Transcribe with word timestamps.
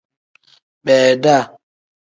Beeda. 0.85 1.35